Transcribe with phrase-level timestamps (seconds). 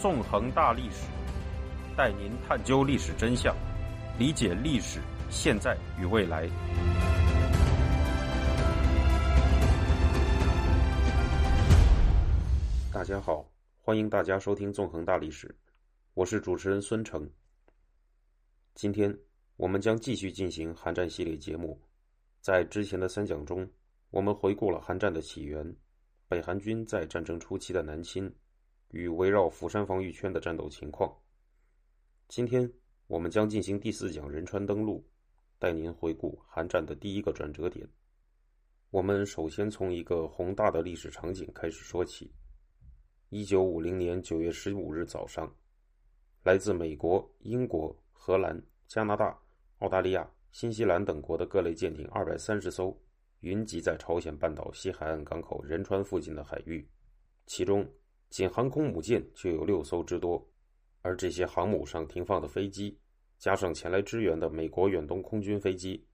[0.00, 1.06] 纵横大历史，
[1.94, 3.54] 带您探究历史真相，
[4.18, 4.98] 理解历史
[5.28, 6.48] 现在与未来。
[12.90, 13.46] 大家好，
[13.82, 15.46] 欢迎大家收听《纵横大历史》，
[16.14, 17.30] 我是主持人孙成。
[18.74, 19.14] 今天
[19.56, 21.78] 我们将继续进行韩战系列节目。
[22.40, 23.70] 在之前的三讲中，
[24.08, 25.76] 我们回顾了韩战的起源、
[26.26, 28.34] 北韩军在战争初期的南侵
[28.90, 31.14] 与围绕釜山防御圈的战斗情况。
[32.28, 32.70] 今天
[33.06, 35.04] 我们将进行第四讲仁川登陆，
[35.58, 37.88] 带您回顾韩战的第一个转折点。
[38.90, 42.32] 我们首先从一个宏大的历史场景开始说起。
[43.28, 45.54] 一九五零年九月十五日早上，
[46.42, 49.38] 来自美国、英国、荷兰、加拿大、
[49.78, 53.00] 澳大利亚、新西兰等国的各类舰艇二百三十艘，
[53.38, 56.84] 云集在朝鲜半岛西海岸港口仁川附近的海域。
[57.46, 57.88] 其中，
[58.30, 60.40] 仅航空母舰就有六艘之多，
[61.02, 62.96] 而这些航母上停放的飞机，
[63.38, 66.06] 加上前来支援的美国远东空军飞机，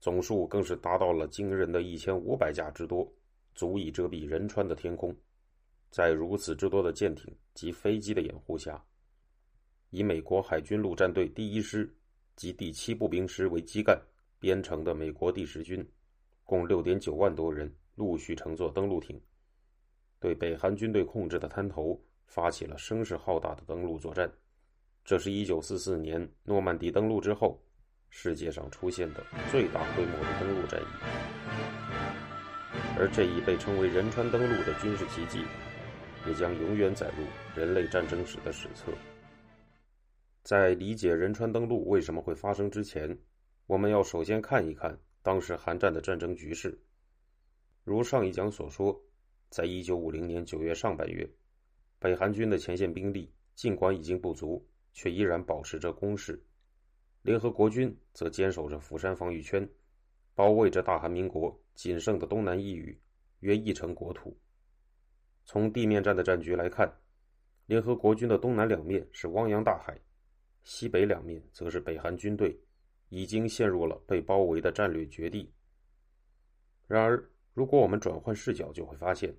[0.00, 3.12] 总数更是达到了惊人的一千五百架之多，
[3.56, 5.14] 足以遮蔽仁川的天空。
[5.90, 8.80] 在如此之多的舰艇及飞机的掩护下，
[9.90, 11.92] 以美国海军陆战队第一师
[12.36, 14.00] 及第七步兵师为基干
[14.38, 15.84] 编成的美国第十军，
[16.44, 19.20] 共六点九万多人，陆续乘坐登陆艇，
[20.24, 24.32] 对北韩军队控制的滩头发起了声势浩大的登陆作战。
[25.04, 27.62] 这是一九四四年诺曼底登陆之后，
[28.08, 30.86] 世界上出现的最大规模的登陆战役。
[32.96, 35.44] 而这一被称为仁川登陆的军事奇迹。
[36.26, 38.90] 也将永远载入人类战争史的史册。
[40.42, 43.14] 在理解仁川登陆为什么会发生之前，
[43.66, 46.80] 我们要首先看一看当时韩战的战争局势。
[47.82, 48.98] 如上一讲所说，
[49.48, 51.28] 在一九五零年九月上半月，
[51.98, 56.34] 北韩军的前线兵力尽管已经不足，却依然保持着攻势；
[57.22, 59.68] 联合国军则坚守着釜山防御圈，
[60.34, 63.00] 包围着大韩民国仅剩的东南一隅
[63.40, 64.36] 约一成国土。
[65.44, 66.92] 从地面战的战局来看，
[67.66, 69.98] 联合国军的东南两面是汪洋大海，
[70.64, 72.58] 西北两面则是北韩军队
[73.08, 75.52] 已经陷入了被包围的战略绝地。
[76.86, 77.22] 然而，
[77.54, 79.32] 如果我们转换视角，就会发现，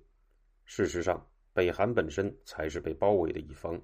[0.64, 3.78] 事实上，北韩本身才是被包围的一方。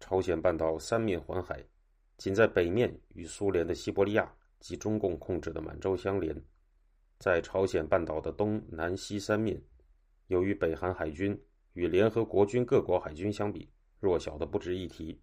[0.00, 1.64] 朝鲜半岛三面环海，
[2.16, 6.36] 仅在北面与苏联的西伯利亚及中共控制的满洲相连，
[7.18, 9.62] 在朝鲜半岛的东南西三面。
[10.26, 11.40] 由于北韩海军
[11.74, 13.70] 与联合国军各国海军相比
[14.00, 15.20] 弱小的不值一提，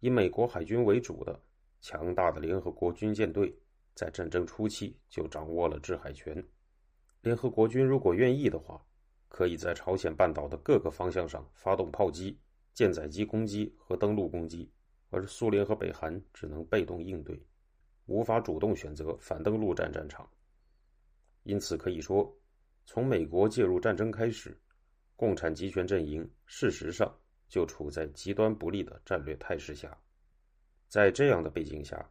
[0.00, 1.40] 以美国海军为主的
[1.80, 3.56] 强大的联合国军舰队
[3.94, 6.44] 在战争初期就掌握了制海权。
[7.22, 8.84] 联合国军如果愿意的话，
[9.28, 12.38] 可以在朝鲜半岛的各个方向上发动炮击、
[12.74, 14.70] 舰载机攻击和登陆攻击，
[15.10, 17.40] 而苏联和北韩只能被动应对，
[18.06, 20.28] 无法主动选择反登陆战战场。
[21.44, 22.30] 因此可以说。
[22.84, 24.60] 从美国介入战争开始，
[25.14, 27.16] 共产集权阵营事实上
[27.48, 29.96] 就处在极端不利的战略态势下。
[30.88, 32.04] 在这样的背景下，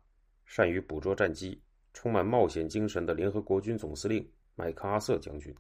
[0.46, 1.62] 善于捕捉战机、
[1.92, 5.56] 充满冒险精神的联合国军总司令麦克阿瑟将军，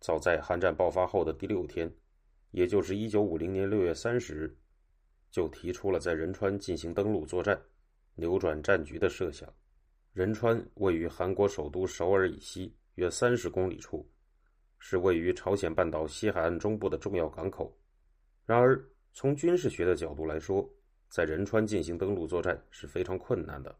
[0.00, 1.92] 早在韩战爆发后的第六天，
[2.50, 4.56] 也就是1950年6月30日，
[5.30, 7.60] 就提出了在仁川进行登陆作战、
[8.14, 9.52] 扭转战局的设想。
[10.12, 14.08] 仁川位于韩国首都首尔以西约三十公里处。
[14.80, 17.76] 是位于朝鲜半岛西海岸中部的重要港口。
[18.46, 18.80] 然而，
[19.12, 20.64] 从军事学的角度来说，
[21.08, 23.76] 在仁川进行登陆作战是非常困难的。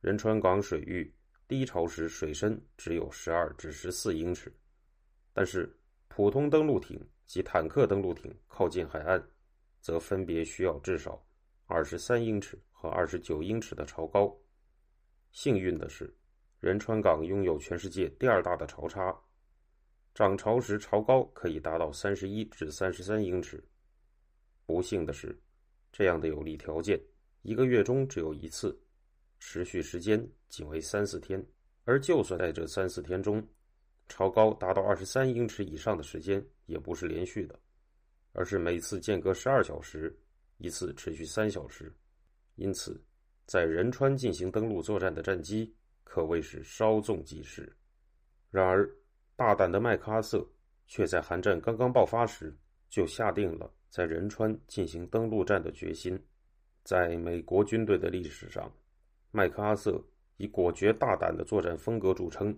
[0.00, 1.14] 仁川港水域
[1.50, 4.54] 低潮时水深只有十二至十四英尺，
[5.32, 5.68] 但是
[6.06, 9.20] 普通登陆艇及坦克登陆艇靠近海岸，
[9.80, 11.20] 则分别需要至少
[11.66, 14.32] 二十三英尺和二十九英尺的潮高。
[15.32, 16.16] 幸运的是，
[16.60, 19.12] 仁川港拥有全世界第二大的潮差。
[20.14, 23.60] 涨潮时，潮高可以达到三十一至三十三英尺。
[24.66, 25.36] 不幸的是，
[25.90, 27.00] 这样的有利条件
[27.42, 28.80] 一个月中只有一次，
[29.40, 31.44] 持续时间仅为三四天。
[31.84, 33.44] 而就算在这三四天中，
[34.08, 37.58] 潮高达到二十三英尺以上的时间，也不是连续的，
[38.32, 40.16] 而是每次间隔十二小时，
[40.58, 41.92] 一次持续三小时。
[42.54, 43.02] 因此，
[43.46, 47.74] 在仁川进行登陆作战的战机可谓是稍纵即逝。
[48.50, 48.88] 然而，
[49.34, 50.46] 大胆的麦克阿瑟
[50.86, 52.54] 却在韩战刚刚爆发时
[52.88, 56.20] 就下定了在仁川进行登陆战的决心。
[56.82, 58.70] 在美国军队的历史上，
[59.32, 60.02] 麦克阿瑟
[60.38, 62.56] 以果决大胆的作战风格著称。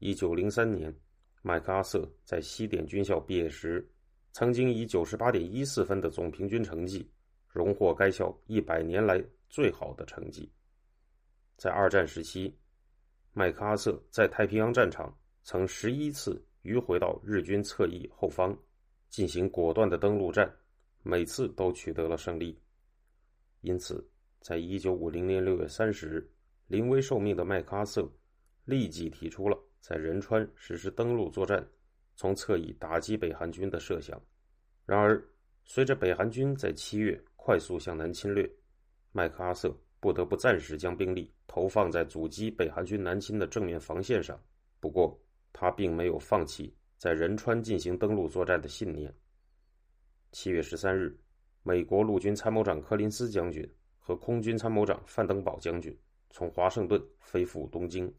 [0.00, 0.94] 一九零三年，
[1.40, 3.88] 麦克阿瑟在西点军校毕业时，
[4.32, 7.10] 曾经以九十八点一四分的总平均成绩，
[7.48, 10.52] 荣获该校一百年来最好的成绩。
[11.56, 12.54] 在二战时期，
[13.32, 18.54] 麦克阿瑟在太平洋战场曾十一次迂回到日军侧翼后方，
[19.08, 20.54] 进行果断的登陆战，
[21.02, 22.60] 每次都取得了胜利。
[23.62, 24.06] 因此，
[24.42, 26.30] 在一九五零年六月三十日，
[26.66, 28.06] 临危受命的麦克阿瑟
[28.66, 31.66] 立即提出了在仁川实施登陆作战，
[32.16, 34.20] 从侧翼打击北韩军的设想。
[34.84, 35.22] 然而，
[35.64, 38.46] 随着北韩军在七月快速向南侵略，
[39.12, 39.74] 麦克阿瑟。
[40.00, 44.36] 不得不暂时将兵力投放在阻击北韩军南侵的正面防线上。
[44.80, 45.16] 不过，
[45.52, 49.14] 他并没有放弃在仁川进行登陆作战的信念。
[50.32, 51.16] 七月十三日，
[51.62, 53.64] 美国陆军参谋长柯林斯将军
[54.04, 55.96] 和空军参谋长范登堡将军
[56.30, 58.12] 从华盛顿飞赴东京，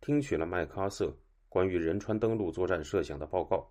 [0.00, 1.12] 听取了麦克阿瑟
[1.48, 3.68] 关于仁川登陆作战设想的报告。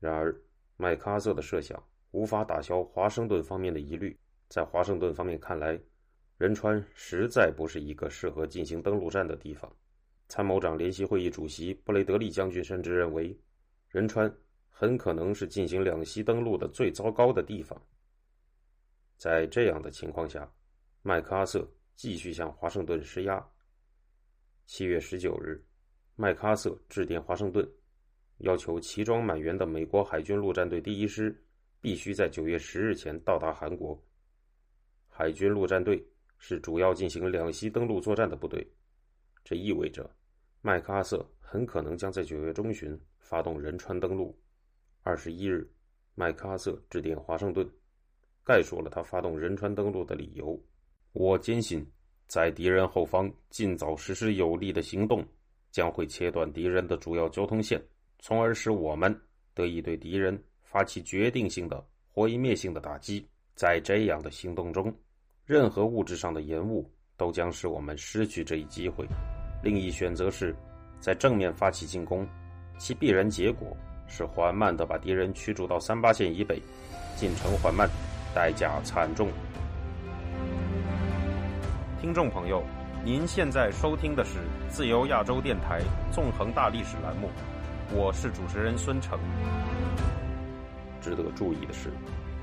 [0.00, 0.34] 然而，
[0.76, 1.80] 麦克阿瑟的设想
[2.10, 4.18] 无法打消华盛顿方面的疑虑。
[4.48, 5.80] 在华盛顿方面看来，
[6.36, 9.72] 仁川实在不是一个适合进行登陆战的地方。
[10.28, 13.38] 参谋长联席会议主席布雷德利将军甚至认为，
[13.88, 14.32] 仁川
[14.68, 17.80] 很可能是进行两栖登陆的最糟糕的地方。
[19.16, 20.50] 在这样的情况下，
[21.06, 23.46] 麦克阿瑟继续向华盛顿施压。
[24.64, 25.62] 七月十九日，
[26.16, 27.70] 麦克阿瑟致电华盛顿，
[28.38, 31.44] 要求齐装满员的美国海军陆战队第一师
[31.78, 34.02] 必须在九月十日前到达韩国。
[35.06, 36.02] 海军陆战队。
[36.36, 38.70] 是主要进行两栖登陆作战的部队，
[39.44, 40.10] 这意味着
[40.60, 44.38] 麦克阿瑟很可能将在九月中旬发动仁川登陆。
[45.02, 45.66] 二十一日，
[46.14, 47.66] 麦克阿瑟致电华盛顿，
[48.44, 50.62] 概述了他发动仁川登陆的理由
[51.14, 51.84] ：“我坚信，
[52.26, 55.24] 在敌人后方尽早实施有力的行动，
[55.70, 57.80] 将会切断敌人的主要交通线，
[58.18, 59.16] 从而使我们
[59.54, 63.26] 得以对敌人发起决定性的毁灭性的打击。
[63.54, 64.92] 在这样的行动中。”
[65.46, 69.06] 任何物质上的延误都将使我们失去这一机会。
[69.62, 70.56] 另一选择是，
[70.98, 72.26] 在正面发起进攻，
[72.78, 73.76] 其必然结果
[74.08, 76.60] 是缓慢地把敌人驱逐到三八线以北，
[77.14, 77.88] 进程缓慢，
[78.34, 79.28] 代价惨重。
[82.04, 82.62] 听众朋友，
[83.02, 85.80] 您现在收听的是自由亚洲电台
[86.12, 87.30] 纵横大历史栏目，
[87.94, 89.18] 我是主持人孙成。
[91.00, 91.90] 值得注意的是，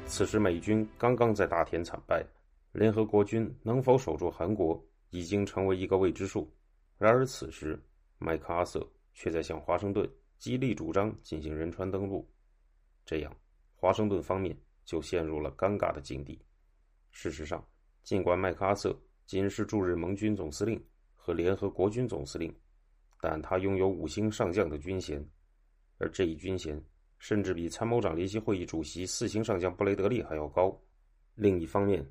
[0.07, 2.25] 此时美军刚刚在大田惨败。
[2.71, 6.51] 联合国军能否守住韩国，已经成为一个未知数。
[6.97, 7.79] 然而，此时
[8.17, 10.09] 麦克阿瑟却在向华盛顿
[10.39, 12.27] 极力主张进行仁川登陆，
[13.05, 13.31] 这样
[13.75, 16.41] 华盛顿方面就陷入了尴尬的境地。
[17.11, 17.63] 事实上，
[18.01, 18.99] 尽管麦克阿瑟
[19.31, 20.77] 仅是驻日盟军总司令
[21.15, 22.53] 和联合国军总司令，
[23.21, 25.25] 但他拥有五星上将的军衔，
[25.99, 26.77] 而这一军衔
[27.17, 30.77] 甚至比参谋长联席会议主席四星上将布雷德利还要高。
[31.35, 32.05] 另一方面，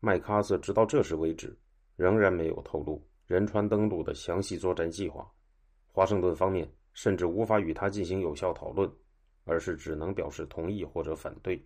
[0.00, 1.54] 麦克阿瑟直到这时为止，
[1.94, 5.30] 仍然没有透露仁川登陆的详细作战计划。
[5.88, 8.90] 华盛顿方面甚至无法与他进行有效讨论，
[9.44, 11.62] 而是只能表示同意或者反对。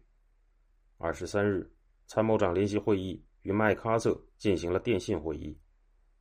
[0.98, 1.72] 二十三日，
[2.08, 5.56] 参谋长联席会议与麦克阿瑟进行了电信会议，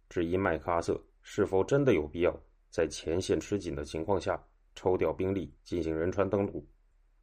[0.09, 2.39] 质疑麦克阿瑟是否真的有必要
[2.69, 4.39] 在前线吃紧的情况下
[4.75, 6.63] 抽调兵力进行仁川登陆。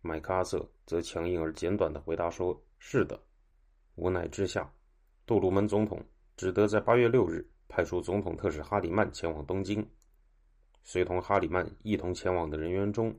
[0.00, 3.16] 麦克阿瑟则强硬而简短的回答说：“是的。”
[3.94, 4.68] 无奈之下。
[5.24, 6.04] 杜鲁门总统
[6.36, 9.88] 只得在八月六日派出总统特使哈里曼前往东京。
[10.82, 13.16] 随同哈里曼一同前往的人员中，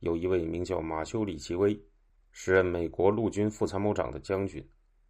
[0.00, 1.82] 有一位名叫马修·里奇威，
[2.32, 4.62] 时任美国陆军副参谋长的将军，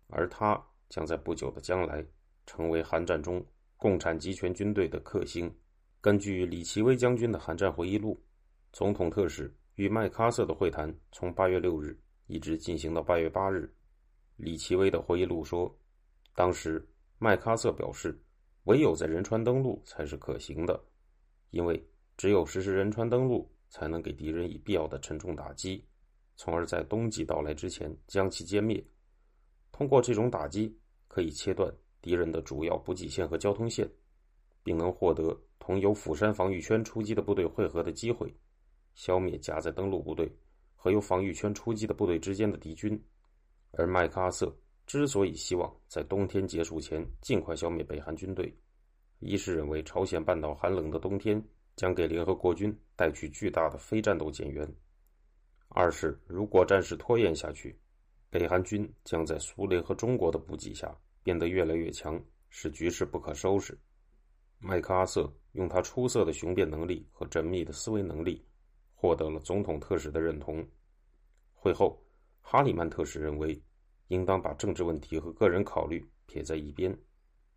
[0.07, 2.04] 而他将在不久的将来
[2.47, 3.45] 成为韩战中
[3.76, 5.52] 共产集权军队的克星。
[6.00, 8.21] 根据李奇微将军的韩战回忆录，
[8.73, 13.73] 总统特使与麦克阿瑟的会谈从八月六日一直进行到八月八日。
[14.37, 15.76] 李奇微的回忆录说。
[16.35, 18.16] 当时，麦克阿瑟表示，
[18.64, 20.80] 唯有在仁川登陆才是可行的，
[21.50, 21.85] 因为
[22.16, 25.85] 只有实施仁川登陆，才能给敌人以必要的沉重打击，
[26.37, 28.80] 从而在冬季到来之前将其歼灭。
[29.73, 33.89] 通过这种打击，可以切断敌人的主要补给线和交通线，
[34.63, 38.35] 并能获得同由釜山防御圈出击的部队会合的机会，
[38.95, 40.31] 消灭夹在登陆部队
[40.75, 43.01] 和由防御圈出击的部队之间的敌军。
[43.73, 44.55] 而麦克阿瑟。
[44.87, 48.51] 之所以希望在冬天结束前尽快消灭北韩军队，
[49.19, 51.39] 一是认为朝鲜半岛寒冷的冬天
[51.77, 54.67] 将给联合国军带去巨大的非战斗减员；
[55.69, 57.79] 二是如果战事拖延下去，
[58.30, 63.78] 北韩军将在苏联和中国的补给下变得越来越强，使局势不可收拾。
[64.58, 68.44] 麦克阿瑟用他出色的雄辩能力和缜密的思维能力，
[68.94, 70.66] 获得了总统特使的认同。
[71.54, 71.99] 会后，
[72.42, 73.58] 哈里曼特使认为，
[74.08, 76.94] 应当把政治问题和个人考虑撇在一边，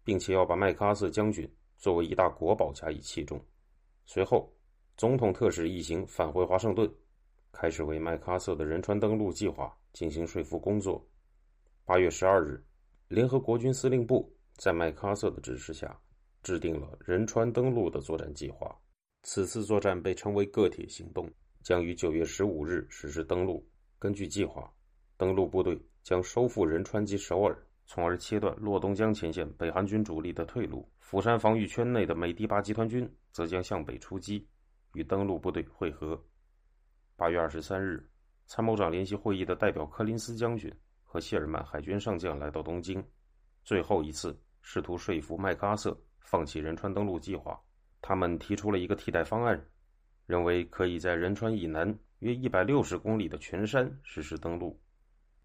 [0.06, 3.44] 并且要把麦克阿瑟将军作为一大国宝加以器重。
[4.06, 4.54] 随后，
[4.96, 6.90] 总统特使一行返回华盛顿，
[7.52, 11.06] 开始为麦克阿瑟的仁川登陆计划进行说服工作。
[11.86, 12.64] 八月十二日，
[13.08, 16.00] 联合国军司令部在麦克阿瑟的指示下，
[16.44, 18.76] 制定了仁川登陆的作战计划。
[19.24, 21.30] 此次作战被称为“个铁行动”，
[21.64, 23.68] 将于九月十五日实施登陆。
[24.00, 24.72] 根据计划，
[25.18, 27.56] 登陆部队将收复仁川及首尔，
[27.86, 30.90] 从而切断洛东江前线北韩军主力的退路。
[31.00, 34.48] 釜山防御圈内的美第八集团军则将向北出击，
[34.94, 36.20] 与登陆部队会合。
[37.16, 38.10] 八月二十三日，
[38.54, 40.70] 参谋长联席会议的代表柯林斯将军
[41.06, 43.02] 和谢尔曼海军上将来到东京，
[43.64, 47.58] 最后一次试图说服麦克阿瑟放弃仁川登陆计划。
[48.02, 49.58] 他们提出了一个替代方案，
[50.26, 51.98] 认为可以在仁川以南。
[52.20, 54.78] 约一百六十公里的群山实施登陆，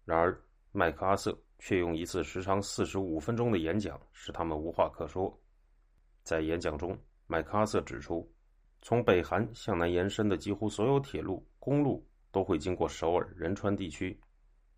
[0.03, 0.37] 然而
[0.73, 5.33] 麦克阿瑟却用一次时长四十五分钟的演讲使他们无话可说。
[6.23, 8.29] 在演讲中，麦克阿瑟指出，
[8.81, 12.05] 从北韩向南延伸的几乎所有铁路、公路
[12.37, 14.15] 都会经过首尔、仁川地区，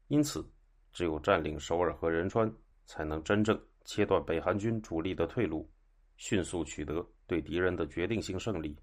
[0.07, 0.49] 因此
[0.93, 2.49] 只有占领首尔和仁川，
[2.85, 5.69] 才能真正切断北韩军主力的退路，
[6.15, 8.73] 迅速取得对敌人的决定性胜利。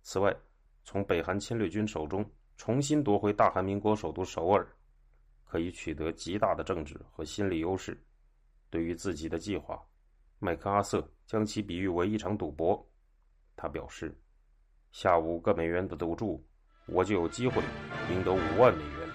[0.00, 0.34] 此外，
[0.82, 2.24] 从北韩侵略军手中
[2.56, 4.66] 重新夺回大韩民国首都首尔，
[5.44, 8.02] 可以取得极大的政治和心理优势。
[8.70, 9.78] 对于自己的计划，
[10.38, 12.82] 麦克阿瑟将其比喻为一场赌博。
[13.54, 14.18] 他表示
[14.90, 16.42] ：“下五个美元的赌注，
[16.86, 17.62] 我就有机会
[18.10, 19.08] 赢得五万美元。”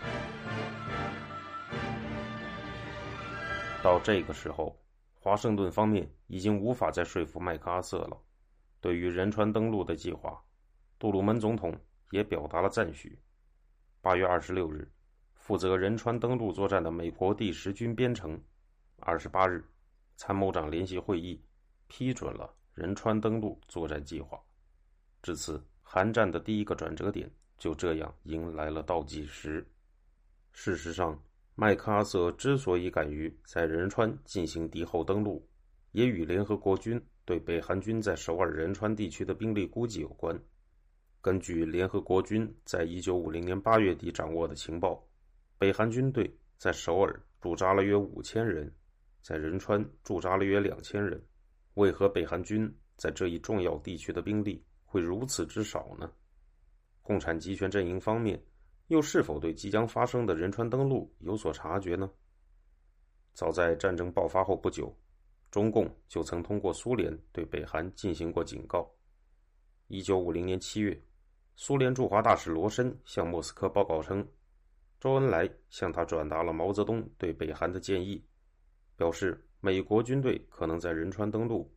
[3.83, 4.77] 到这个时候，
[5.13, 8.17] 华盛顿方面已经无法再说服麦克阿瑟了。
[8.81, 10.39] 对于仁川登陆的计划。
[10.97, 11.79] 杜鲁门总统
[12.11, 13.17] 也表达了赞许。
[14.01, 14.91] 八月二十六日，
[15.33, 18.37] 负责仁川登陆作战的美国第十军编成。
[18.97, 19.63] 二十八日，
[20.17, 21.41] 参谋长联席会议
[21.87, 24.37] 批准了仁川登陆作战计划。
[25.21, 29.63] 至此，韩战的第一个转折点就这样迎来了倒计时。
[30.51, 31.21] 事实上，
[31.53, 35.47] 麦克阿瑟之所以敢于在仁川进行敌后登陆，
[35.91, 40.41] 也与联合国军对北韩军在首尔、仁川地区的兵力估计有关。
[41.21, 45.05] 根据联合国军在一九五零年八月底掌握的情报，
[45.57, 48.73] 北韩军队在首尔驻扎了约五千人，
[49.21, 51.21] 在仁川驻扎了约两千人。
[51.73, 56.09] 为何北韩军在这一重要地区的兵力会如此之少呢？
[57.09, 58.39] 共产集权阵营方面
[58.85, 62.07] 又是否对即将发生的仁川登陆有所察觉呢？
[63.33, 64.95] 早在战争爆发后不久，
[65.49, 68.87] 中共就曾通过苏联对北韩进行过警告。
[69.87, 71.03] 一九五零年七月。
[71.55, 74.23] 苏联驻华大使罗申向莫斯科报告称，
[74.99, 78.23] 周恩来向他转达了毛泽东对北韩的建议，
[78.95, 81.67] 表示美国军队可能在仁川登陆，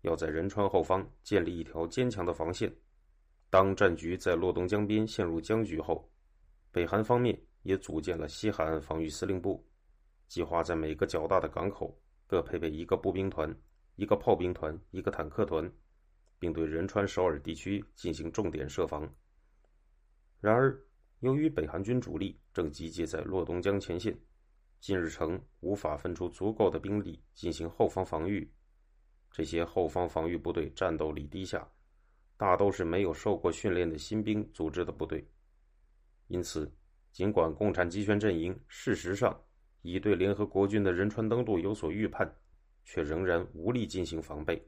[0.00, 2.74] 要在仁川后方建立一条坚强的防线。
[3.50, 6.08] 当战局在洛东江边陷入僵局后，
[6.70, 9.68] 北韩方面也组建了西海岸防御司令部，
[10.28, 13.52] 计划在每个较大的港口各配备一个步兵团、
[13.96, 15.68] 一个炮兵团、一个坦克团，
[16.38, 19.12] 并对仁川、首尔地区进行重点设防。
[20.40, 20.80] 然而，
[21.18, 24.16] 由于北韩军主力正集结在洛东江前线，
[24.78, 28.48] 金日成无法分出足够的兵力进行后方防御。
[29.32, 31.68] 这些后方防御部队战斗力低下，
[32.40, 35.22] 大都是没有受过训练的新兵组织的部队。
[36.28, 36.72] 因此，
[37.12, 39.38] 尽管共产集权阵营事实上
[39.82, 42.34] 已对联合国军的仁川登陆有所预判，
[42.82, 44.66] 却仍然无力进行防备。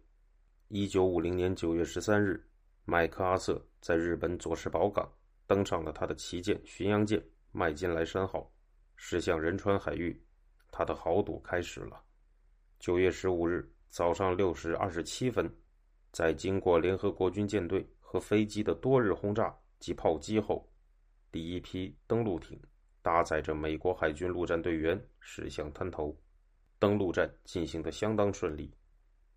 [0.69, 2.47] 一九五零年九月十三日，
[2.85, 5.11] 麦克阿瑟在日本佐世保港。
[5.47, 8.51] 登上了他的旗舰巡洋舰“麦金莱山号”，
[8.97, 10.23] 驶向仁川海域。
[10.71, 12.03] 他的豪赌开始了。
[12.79, 15.51] 九月十五日早上六时二十七分，
[16.13, 20.71] 在经过联合国军舰队和飞机的多日轰炸及炮击后，
[21.31, 22.61] 第一批登陆艇
[23.01, 26.15] 搭载着美国海军陆战队员驶向滩头。
[26.79, 28.71] 登陆战进行得相当顺利。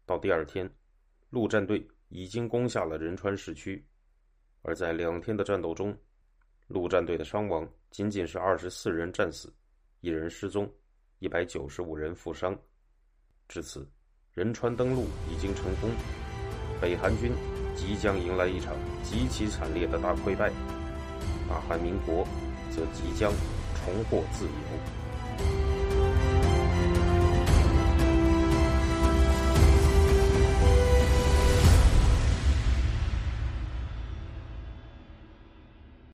[0.05, 0.69] 到第二天，
[1.29, 3.83] 陆战队已经攻下了仁川市区。
[4.61, 5.95] 而在两天的战斗中，
[6.67, 9.53] 陆战队的伤亡仅仅是二十四人战死，
[10.01, 10.67] 一人失踪，
[11.19, 12.59] 一百九十五人负伤。
[13.47, 13.87] 至此，
[14.33, 15.91] 仁川登陆已经成功，
[16.81, 17.31] 北韩军
[17.75, 20.49] 即将迎来一场极其惨烈的大溃败，
[21.47, 22.27] 大韩民国
[22.69, 23.31] 则即将
[23.73, 25.74] 重获自由。